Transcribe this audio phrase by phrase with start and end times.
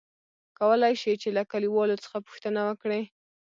[0.59, 3.01] کولاى شې ،چې له کليوالو څخه پوښتنه وکړې؟